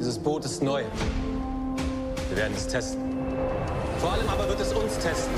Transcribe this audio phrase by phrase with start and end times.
[0.00, 0.82] Dieses Boot ist neu.
[2.30, 3.02] Wir werden es testen.
[3.98, 5.34] Vor allem aber wird es uns testen.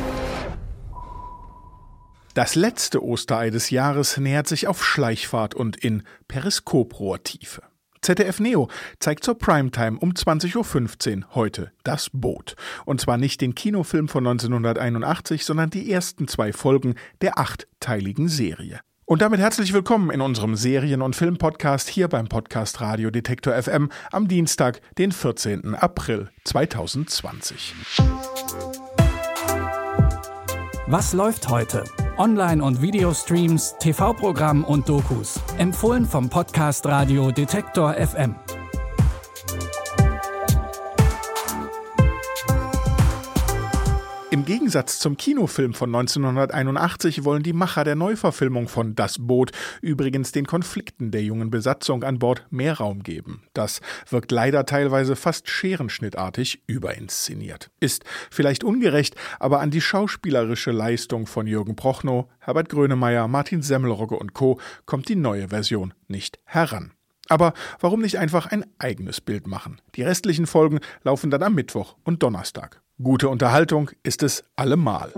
[2.34, 7.62] Das letzte Osterei des Jahres nähert sich auf Schleichfahrt und in Periskoprohrtiefe.
[8.02, 8.68] ZDF Neo
[9.00, 12.54] zeigt zur Primetime um 20.15 Uhr heute Das Boot.
[12.84, 18.78] Und zwar nicht den Kinofilm von 1981, sondern die ersten zwei Folgen der achtteiligen Serie.
[19.04, 23.90] Und damit herzlich willkommen in unserem Serien- und Filmpodcast hier beim Podcast Radio Detektor FM
[24.12, 25.74] am Dienstag, den 14.
[25.74, 27.74] April 2020.
[30.86, 31.84] Was läuft heute?
[32.16, 35.40] Online- und Videostreams, TV-Programm und Dokus.
[35.58, 38.36] Empfohlen vom Podcast Radio Detektor FM.
[44.52, 50.44] Gegensatz zum Kinofilm von 1981 wollen die Macher der Neuverfilmung von Das Boot übrigens den
[50.44, 53.44] Konflikten der jungen Besatzung an Bord mehr Raum geben.
[53.54, 57.70] Das wirkt leider teilweise fast scherenschnittartig überinszeniert.
[57.80, 64.18] Ist vielleicht ungerecht, aber an die schauspielerische Leistung von Jürgen Prochnow, Herbert Grönemeyer, Martin Semmelrogge
[64.18, 64.60] und Co.
[64.84, 66.92] kommt die neue Version nicht heran.
[67.28, 69.80] Aber warum nicht einfach ein eigenes Bild machen?
[69.94, 72.82] Die restlichen Folgen laufen dann am Mittwoch und Donnerstag.
[73.02, 75.12] Gute Unterhaltung ist es allemal.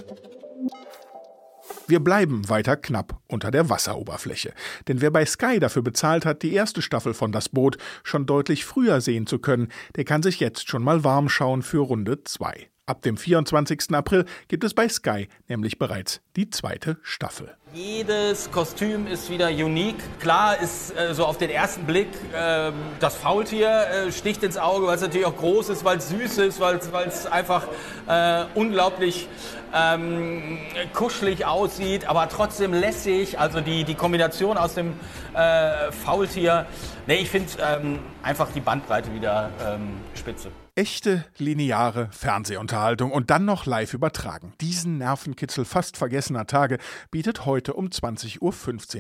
[1.87, 4.55] Wir bleiben weiter knapp unter der Wasseroberfläche.
[4.89, 8.65] Denn wer bei Sky dafür bezahlt hat, die erste Staffel von Das Boot schon deutlich
[8.65, 12.69] früher sehen zu können, der kann sich jetzt schon mal warm schauen für Runde 2.
[12.87, 13.95] Ab dem 24.
[13.95, 17.57] April gibt es bei Sky nämlich bereits die zweite Staffel.
[17.73, 19.97] Jedes Kostüm ist wieder unique.
[20.21, 24.87] Klar ist äh, so auf den ersten Blick äh, das Faultier äh, sticht ins Auge,
[24.87, 27.67] weil es natürlich auch groß ist, weil es süß ist, weil es einfach
[28.07, 29.29] äh, unglaublich
[29.75, 30.59] ähm,
[30.93, 33.39] kuschelig aussieht, aber trotzdem lässig.
[33.39, 34.93] Also die, die Kombination aus dem
[35.33, 36.67] äh, Faultier.
[37.07, 40.51] Nee, ich finde ähm, einfach die Bandbreite wieder ähm, spitze.
[40.77, 44.55] Echte lineare Fernsehunterhaltung und dann noch live übertragen.
[44.61, 46.79] Diesen Nervenkitzel fast vergessener Tage
[47.13, 48.41] bietet heute um 20.15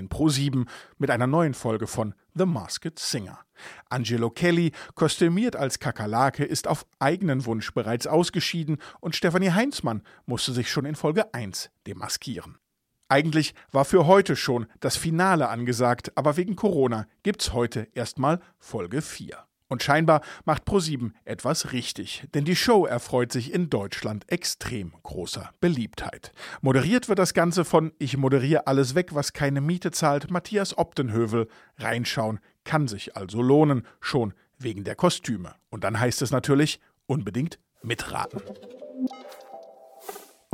[0.03, 0.67] Uhr pro 7
[0.99, 3.41] mit einer neuen Folge von The Masked Singer.
[3.91, 10.53] Angelo Kelly, kostümiert als Kakerlake, ist auf eigenen Wunsch bereits ausgeschieden und Stefanie Heinzmann musste
[10.53, 12.56] sich schon in Folge 1 demaskieren.
[13.09, 19.03] Eigentlich war für heute schon das Finale angesagt, aber wegen Corona gibt's heute erstmal Folge
[19.03, 19.45] 4.
[19.69, 25.51] Und scheinbar macht ProSieben etwas richtig, denn die Show erfreut sich in Deutschland extrem großer
[25.61, 26.33] Beliebtheit.
[26.61, 31.49] Moderiert wird das Ganze von Ich moderiere alles weg, was keine Miete zahlt, Matthias Optenhövel.
[31.79, 35.55] Reinschauen kann sich also lohnen, schon wegen der Kostüme.
[35.71, 38.41] Und dann heißt es natürlich unbedingt mitraten.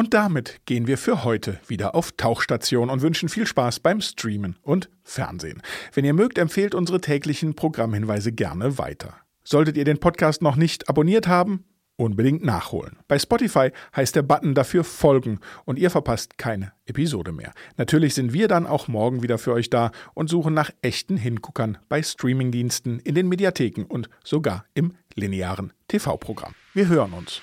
[0.00, 4.56] Und damit gehen wir für heute wieder auf Tauchstation und wünschen viel Spaß beim Streamen
[4.62, 5.60] und Fernsehen.
[5.92, 9.12] Wenn ihr mögt, empfehlt unsere täglichen Programmhinweise gerne weiter.
[9.44, 11.66] Solltet ihr den Podcast noch nicht abonniert haben,
[11.96, 12.96] unbedingt nachholen.
[13.08, 17.52] Bei Spotify heißt der Button dafür Folgen und ihr verpasst keine Episode mehr.
[17.76, 21.76] Natürlich sind wir dann auch morgen wieder für euch da und suchen nach echten Hinguckern
[21.90, 26.54] bei Streamingdiensten, in den Mediatheken und sogar im linearen TV-Programm.
[26.72, 27.42] Wir hören uns.